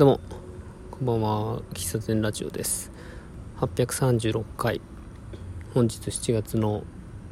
[0.00, 0.20] どうも。
[0.90, 1.58] こんばんは。
[1.74, 2.90] 喫茶店ラジオです。
[3.58, 4.80] 836回。
[5.74, 6.84] 本日7月の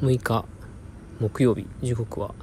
[0.02, 0.44] 6日
[1.18, 1.66] 木曜日。
[1.80, 2.34] 時刻は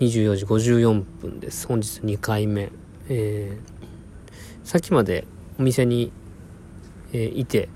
[0.00, 1.68] 24時54分です。
[1.68, 2.72] 本日2回目。
[3.08, 5.28] えー、さっきまで
[5.60, 6.10] お店に、
[7.12, 7.68] えー、いて、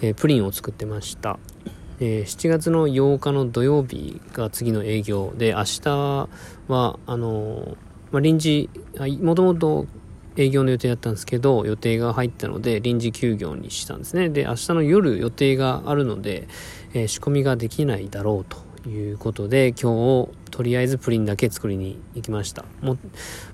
[0.00, 1.40] えー、プリンを作ってました。
[1.98, 6.28] えー、7月の8日の土曜日が次の営業で明日
[6.68, 7.76] はあの
[8.10, 8.70] まあ、臨時
[9.20, 9.86] もともと
[10.38, 14.28] 営業の予定だったんですけど予定が入ったので臨時休業にしたんですね。
[14.28, 16.48] で明日の夜予定があるので、
[16.94, 18.54] えー、仕込みができないだろう
[18.84, 22.64] ということで今日とりあえずプリンだけ作りに行きました。
[22.80, 22.96] も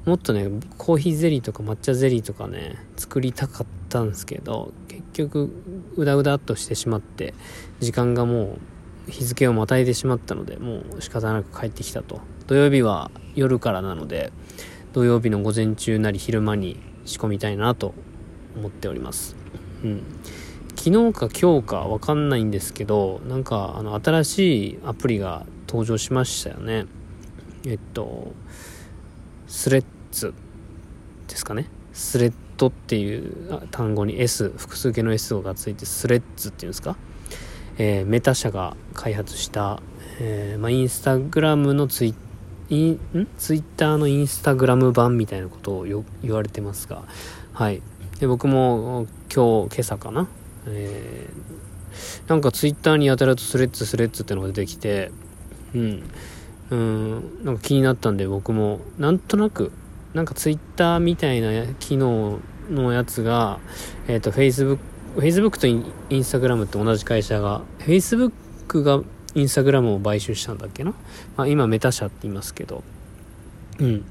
[0.05, 5.50] もっとねコーヒーゼリーとか抹茶ゼリーとかね作りたかったんですけど結局
[5.96, 7.34] うだうだっとしてしまって
[7.80, 8.58] 時間がも
[9.08, 12.20] う日付をまたいでしまったのでもう仕方なく帰ってきたと。
[12.46, 14.30] 土曜日は夜からなので
[14.94, 17.94] 土曜日の午前中なり昼間に仕込みたいなと
[18.56, 19.34] 思っております。
[19.82, 20.02] うん。
[20.77, 26.86] 昨日か今日かわかんないんですけど、なんかあの新しいアプリが登場しましたよね。
[27.66, 28.34] えっと、
[29.48, 30.32] スレッズ
[31.26, 31.69] ですかね。
[31.92, 36.97] スレッドっていう単語に S、複数形の S がついてスレッズっていうんですか？
[37.78, 39.82] えー、メタ社が開発した、
[40.20, 42.14] えー、まあ、インスタグラムのツイッ
[42.70, 43.28] イん？
[43.38, 47.02] ツイッターのインスタグラム版みたいなことをよ言われてますが、
[47.52, 47.82] はい。
[48.20, 50.28] で僕も今日、今朝かな、
[50.66, 55.10] えー、なんかツイッターにやたらとスレッズスレッズってのが出てきて、
[55.74, 56.02] うん、
[56.70, 59.72] うん、なんか気になったんで僕も、なんとなく、
[60.14, 62.38] なんかツイッターみたいな機能
[62.70, 63.58] のやつが、
[64.08, 64.78] えっ、ー、と、Facebook、
[65.16, 69.02] Facebook とインスタグラムって同じ会社が、Facebook が
[69.34, 70.94] インスタグラムを買収したんだっけな、
[71.36, 72.82] まあ、今メタ社って言いますけど。
[73.78, 74.04] うん。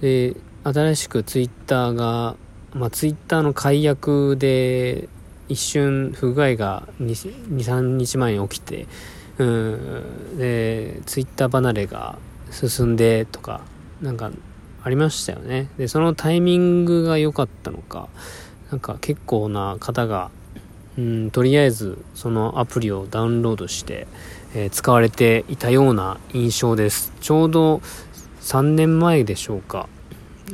[0.00, 2.36] で新しくツイッターが、
[2.74, 5.08] まあ、ツイッターの解約で
[5.48, 8.86] 一瞬不具合が23日前に起きて
[9.38, 10.38] うん。
[10.38, 12.18] でツイッター離れが
[12.50, 13.60] 進んでとか
[14.00, 14.30] なんか
[14.82, 15.68] ありましたよね。
[15.76, 18.08] でそのタイミングが良かったのか
[18.70, 20.30] なんか結構な方が
[20.98, 24.06] うんとりあえずそのアプリをダウンロードして、
[24.54, 27.12] えー、使われていたような印象です。
[27.20, 27.82] ちょうど
[28.40, 29.88] 3年前でしょうか。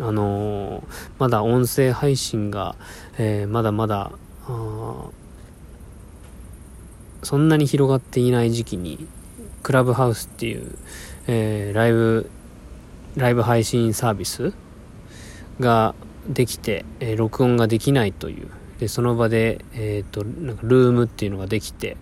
[0.01, 0.83] あのー、
[1.19, 2.75] まだ音声配信が、
[3.19, 4.13] えー、まだまだ
[7.23, 9.07] そんなに広がっていない時期に
[9.63, 10.77] クラブハウスっていう、
[11.29, 12.31] えライブ
[13.17, 14.53] ライブ配信サービス
[15.61, 15.95] が
[16.29, 18.49] できて、え録音ができないという
[18.79, 21.97] でその場で、えーと、なんかルームっていうのができて、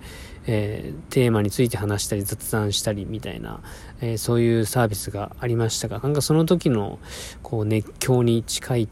[0.47, 3.61] えー、テーマについて話したり雑談したりみたいな、
[4.01, 6.99] えー、そういうサービスがありましたがなんかその時の
[7.43, 8.89] こう熱狂に近い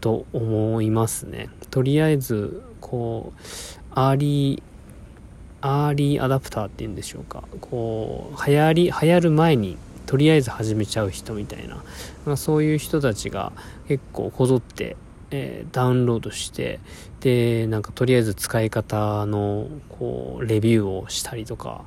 [0.00, 1.48] と思いますね。
[1.70, 3.40] とりあえずこう
[3.90, 4.62] アーリー
[5.60, 7.42] アーリーアダプターっていうんでしょうか。
[7.60, 9.76] こう流行り流行る前に
[10.06, 11.82] とりあえず始めちゃう人みたいな、
[12.24, 13.52] まあ、そういう人たちが
[13.88, 14.96] 結構こぞって
[15.30, 16.80] えー、ダウンロードして
[17.20, 21.84] でなんかとりあえず使い方のこうレビューをしたりとか。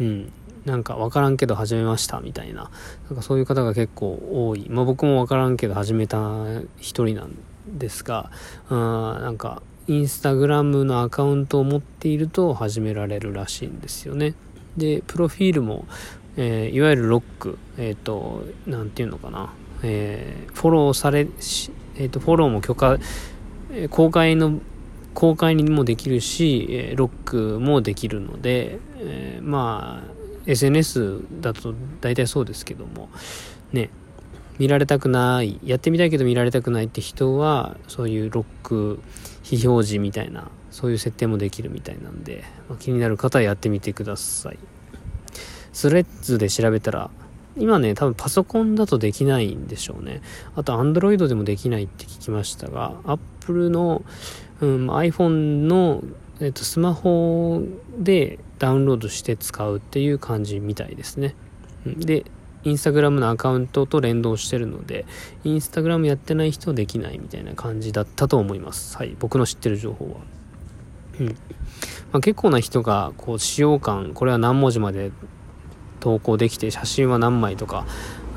[0.00, 0.32] うん。
[0.64, 2.70] なんか分からんけど始めましたみたいな。
[3.08, 4.66] なんかそういう方が結構多い。
[4.68, 6.18] まあ僕も分からんけど始めた
[6.78, 7.36] 一人なん
[7.78, 8.30] ですが。
[8.68, 14.34] あなんかインスタグラムのアカウントを持っていると始められるらしいんですよね。
[14.76, 15.86] でプロフィールも、
[16.36, 17.58] えー、いわゆるロック。
[17.78, 19.52] えっ、ー、と何て言うのかな。
[19.82, 21.28] えー、フォローされ
[21.98, 22.98] えーと、フォローも許可、
[23.72, 24.60] えー、公開の
[25.14, 33.08] 公開にもできるし、えー、ロックもできるので、えー、まあ SNS だと大体そうですけども
[33.72, 33.90] ね
[34.58, 39.00] 見られたくないやってみたいけど見られたくないって人はそういうロック
[39.42, 44.58] 非表示みたいなそういう設定もできるみたいなんで、まあ、気になる方はやってみてください。
[45.72, 47.10] スレッズで調べたら
[47.58, 50.20] 今ね、多分パソコンだとできないんでしょうね。
[50.54, 54.04] あと、Android でもできないって聞きましたが、Apple の、
[54.60, 56.02] うん、iPhone の、
[56.40, 57.62] えっと、スマホ
[57.98, 61.34] でダウンロードして使うっていう感じみたいですね。
[61.86, 62.24] で、
[62.64, 65.06] インスタグラムのアカウントと連動してるので、
[65.44, 68.96] インスタグラムやってない人できないみたいな感じだったと思います。
[68.96, 69.14] はい。
[69.18, 70.16] 僕の知ってる情報は。
[71.20, 71.26] うん。
[71.26, 71.32] ま
[72.14, 75.12] あ、結構な人が、こう、使用感、これは何文字まで
[76.06, 77.84] 投稿できて写真は何枚とか、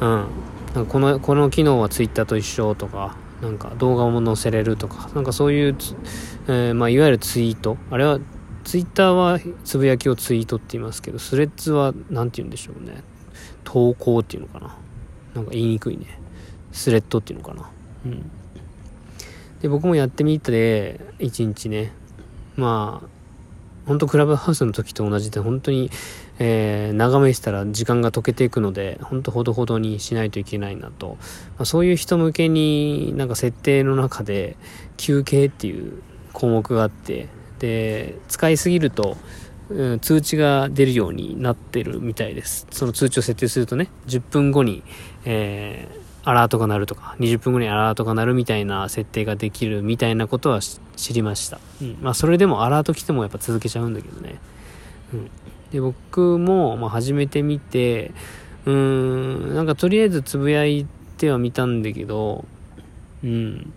[0.01, 0.27] うん、
[0.73, 5.11] なんかこのこの機能は Twitter と一緒とかなんか動画も載せれるとか。
[5.13, 5.75] なんかそういう、
[6.47, 7.77] えー、まあ、いわゆるツイート。
[7.91, 8.19] あれは
[8.63, 13.03] ツイッターはつぶやきをツイートって言いますけどスレッズは何て言うんでしょうね。
[13.63, 14.75] 投稿っていうのかな。
[15.35, 16.19] なんか言いにくいね。
[16.71, 17.69] スレッドっていうのかな。
[18.05, 18.31] うん。
[19.61, 21.91] で、僕もやってみて、1日ね、
[22.55, 23.07] まあ、
[23.85, 25.89] 本当クラブハウスの時と同じで、本当に、
[26.39, 31.17] えー、眺めてたら時間が溶けていくので、本当ほどほどにしないといけないなと。
[31.57, 34.55] まあ、そういう人向けになんか設定の中で、
[34.97, 36.01] 休憩っていう
[36.33, 37.27] 項目があって、
[37.59, 39.17] で、使いすぎると、
[39.69, 42.65] うん、通知が出るようになってるみたいです。
[42.71, 44.83] その通知を設定するとね、10分後に、
[45.25, 51.59] えー、アラートが鳴るとか、20分後にアラートが鳴るみたいな設定ができるみたいなことは知りました。
[51.81, 51.97] うん。
[52.01, 54.39] まあ、それでもアラート来てもやっぱ続けちゃうんだけどね。
[55.13, 55.31] うん。
[55.71, 58.11] で、僕も、まあ、始めてみて、
[58.65, 60.87] うーん、なんかとりあえずつぶやい
[61.17, 62.45] ては見たんだけど、
[63.23, 63.73] うん。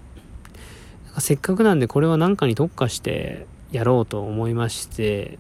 [1.18, 5.38] せっかくなんでこれは何かに特化してやろうと思いまして、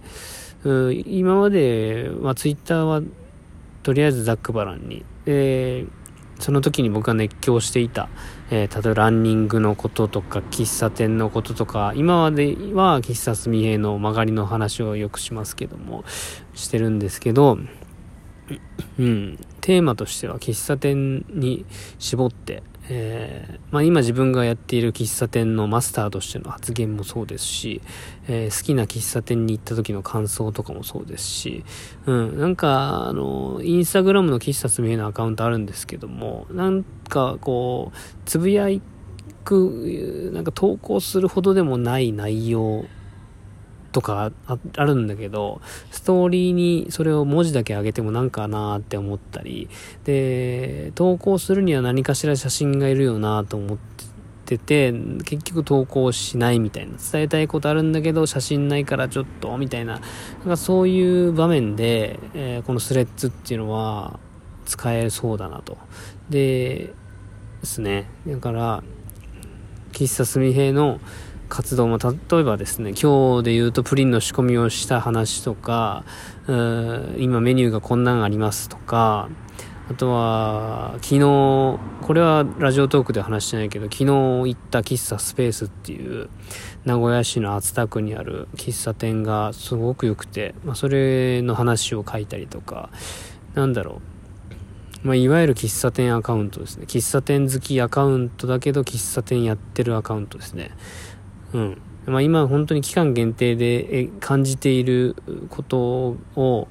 [0.64, 3.02] うん、今までは twitter は
[3.82, 6.01] とりあえずザックバランに、えー、
[6.38, 8.08] その時に僕が熱狂していた、
[8.50, 16.04] えー、例えばランニングのこととか喫茶店のこととか今までは喫茶すみへの曲がりの話をよくしますけども
[16.54, 17.58] してるんですけど、
[18.98, 21.64] うん、テーマとしては喫茶店に
[21.98, 22.62] 絞って
[22.94, 27.80] えー、まあ、今自分がやっている喫茶店のマスターとしての発言もそうですし、
[28.28, 31.64] えー、好きな喫茶店に行った時の感想とかもそうですし、
[32.04, 38.68] うん、なんか、あの、インスタグラムの喫茶すみへのアカウントあるんですけども、なんかこう、つぶや
[39.44, 42.84] く、なんか投稿するほどでもない内容
[43.92, 44.32] とか
[44.76, 45.60] あるんだけど、
[45.90, 49.68] ストーリーにそれを文字だけ上げてもなんかなーって思ったり、
[50.04, 53.78] で、投稿するには何かしら写真がいるよなと思っ
[54.46, 54.92] てて、
[55.24, 56.94] 結局投稿しないみたいな。
[57.12, 60.00] 伝えたいことあるんだけど、写真ないからちょっと、みたいな。
[60.40, 64.18] なんかそういう場面で、えー、このスレッズっていうのは
[64.64, 65.76] 使えそうだなと。
[66.30, 66.94] で、
[67.60, 68.08] ですね。
[68.26, 68.82] だから、
[69.92, 71.00] 喫茶すみへの
[71.52, 76.02] 活動も例えばですね今日で言うとプリンの仕込みをした話とか
[76.46, 79.28] 今メニューがこんなんありますとか
[79.90, 86.30] あとは昨日これはラジオトークで話してないけど昨日行った喫茶スペースっていう
[86.86, 92.88] 名古屋市の熱田区にある喫茶店がすごく良くて、まあ、それの話を書いたりとか
[93.52, 94.12] なんだろう
[95.02, 96.84] まあ、いわゆる喫茶店アカウントですね。
[96.86, 100.70] 喫茶店好きアカウントだけど喫茶店やってるアカウントですね。
[101.52, 101.80] うん。
[102.06, 105.16] まあ、今本当に期間限定で感じている
[105.50, 106.68] ことを、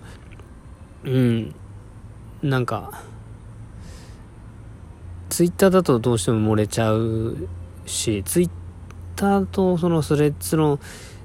[1.04, 1.56] うん、
[2.42, 3.04] なんか、
[5.30, 7.48] ツイッターだとどうしても漏れちゃう
[7.86, 8.50] し、ツイッ
[9.16, 10.80] ターとそのスレッズの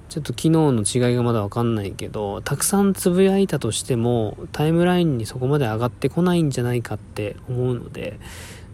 [0.08, 8.20] ちょっと機能の違いがまだわかんないけど、たくさんつぶやいたとしても、タイムラインにそこまで上がってこないんじゃないかって思うので、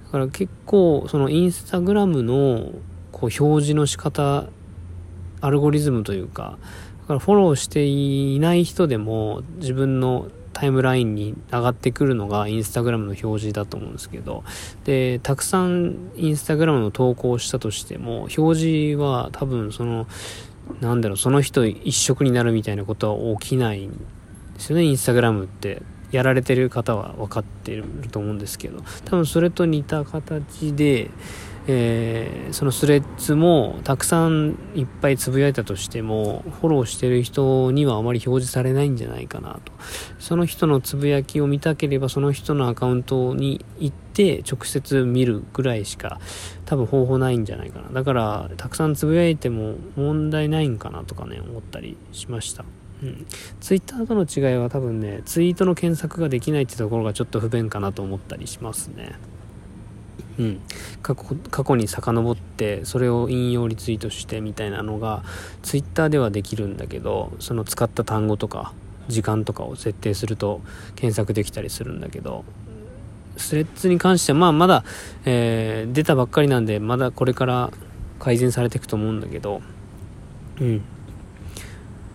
[0.05, 2.73] だから結構、そのインスタグラムの
[3.12, 4.49] こう表示の仕方
[5.43, 6.59] アルゴリズムというか、
[7.03, 14.44] だからフォローしていない人でも自分のタイムラインに上がってくるのがインスタグラムの表示だと思うんですけど、
[14.85, 20.06] で、たくさんインスタグラムの投稿したとしても、表示は多分その、
[20.81, 23.97] なんだろう、その人一色になるみたいなことは起きないんで
[24.59, 25.83] すよね、インスタグラムって。
[26.12, 31.11] やられてる方は分かってると思うんですけど、多分それと似た形で、
[31.69, 39.72] えー、そのスレッズもたくさんいっぱいつぶやいたとしてもフォローしてる人にはあまり表示されないんじゃないかなと。
[40.19, 46.20] その人のつぶやきを見たければその人のアカウントに行って直接見るぐらいしか
[46.65, 47.91] 多分方法ないんじゃないかな。
[47.91, 52.65] だからたくさんつぶやいても問題ないんかなとかね思ったりしました。
[53.03, 53.27] うん、
[53.60, 59.13] ツイッターとの違いは多分ねツイートの検索ができないってところがちょっと不便かなと思ったりしますね。
[60.38, 60.60] うん、
[61.02, 65.22] 過去過去に遡ってそれを引用リツイートしてみたいなのが
[65.62, 68.72] ツイッターではできるんだけどその使った単語とか
[69.08, 70.62] 時間とかを設定すると
[70.96, 72.44] 検索できたりするんだけど
[73.36, 74.84] スレッズに関してはまあまだ、
[75.24, 77.70] えー、出たばっかりなんでまだこれから
[78.19, 79.62] 改善されていくと思うんだけど
[80.60, 80.82] うん。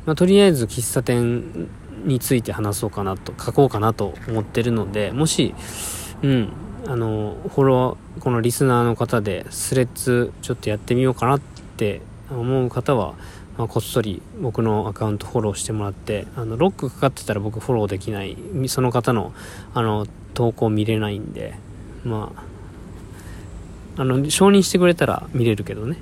[0.06, 1.70] まあ、とりあえず喫茶店
[2.06, 5.54] について話そうかなと書こうかなと思ってるのでもし
[6.24, 6.50] うん。
[6.88, 12.02] あのフォローこのリスナーの方でスレッズちょっとやってみようかなって
[12.32, 13.14] 思う方は、
[13.58, 19.34] まあ、こっそり僕のアカウントフォローしてもらってあのロックかかってたら僕フォローできないその方の
[19.74, 21.56] あの投稿見れないんで
[22.06, 22.32] ま
[23.98, 25.98] ああの承認してくれたら見れるけどね。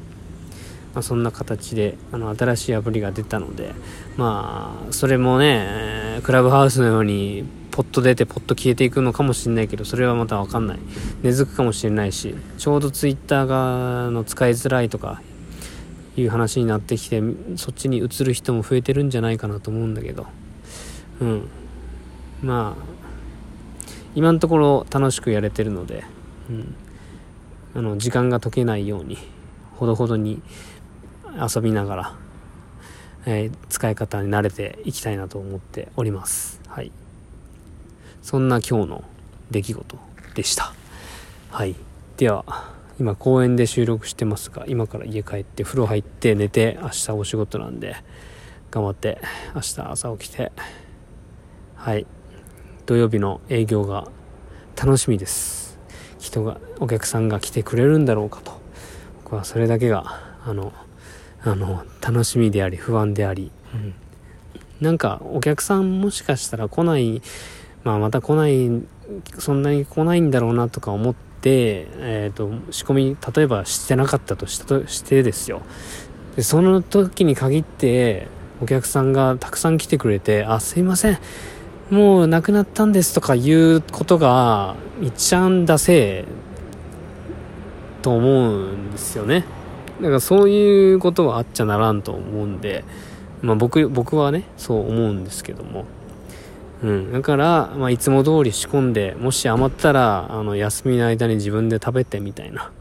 [0.93, 3.73] まあ、そんな形であの新しいアプリが出たので
[4.15, 7.43] まあそれもねクラブハウスのように
[7.75, 10.79] ポッと出てポッと消えていくのかもしれないけどそれはまた分かんない。
[11.23, 15.21] 根付くかもしれないしちょうどツイッターがの使いづらいとか
[16.15, 17.21] いう話になってきて
[17.57, 20.25] そっちに移る人も増えてるんじゃないかなと思うんだけど。
[21.19, 21.49] うん。
[22.41, 22.83] まあ
[24.15, 26.05] 今のところ楽しくやれてるので、
[26.49, 26.75] うん、
[27.75, 29.17] あの時間が解けないように
[29.75, 30.41] ほどほどに
[31.53, 32.15] 遊びながら、
[33.25, 36.61] えー、使い方に慣れていきたいなと思っております。
[36.67, 36.93] はい。
[38.25, 39.03] そんな今日の
[39.51, 39.97] 出来事
[40.33, 40.73] でした。
[41.51, 41.75] はい。
[42.17, 42.43] では
[42.99, 47.95] 今公園で収録してますが今から家帰って風呂入って寝て明日お仕事なんで
[48.71, 49.19] 頑張って
[49.53, 50.51] 明日朝起きて。
[51.75, 52.07] はい。
[52.87, 54.07] 土曜日の営業が
[54.75, 55.77] 楽しみです。
[56.17, 58.59] 人がお客さんが来てくれるんだろうかと。
[59.23, 60.73] 僕はそれだけがあの
[61.43, 63.93] あの楽しみであり不安であり、うん、
[64.81, 67.21] なんかお客さんもしかしたら来ない
[67.85, 68.69] まあまた来ない
[69.37, 75.61] そんなに来ないんだろうなとか思って、えーと、仕込み例えばしてなかったとしたとしてですよ。
[76.35, 78.27] でその時に限って
[78.61, 81.19] お客さんがたくさん来てくれて「あすいません。
[81.91, 86.25] もう亡くなったんです」とかいうことがいっちゃんだせえ
[88.01, 89.45] と思うんですよね。
[90.01, 92.83] だからそういうことはあっちゃならんと思うんで、
[93.41, 95.85] まあ僕、僕はね、そう思うんですけども。
[96.85, 97.11] うん。
[97.11, 102.71] だから、まあ、いつも通り仕込んで、もし余ったら、あの、休みの間に自分で食べてみたいな、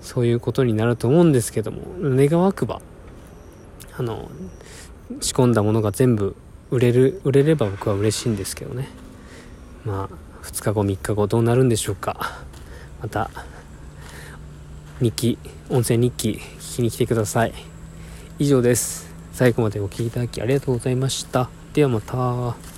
[0.00, 2.82] そういうことになると思うんですけども、願わくば、
[3.96, 4.28] あの、
[5.20, 6.34] 仕込んだものが全部
[6.72, 8.88] 売れる、売れれば僕は嬉しいんですけどね。
[9.84, 12.40] まあ、2日後、3日後どうなるんでしょうか。
[13.00, 13.30] また、
[15.00, 15.38] 日記、
[15.70, 17.52] 音声日記聞きに来てください。
[18.40, 19.14] 以上です。
[19.32, 21.48] 最後までお聴きいただきありがとうございました。
[21.72, 22.73] ではまた。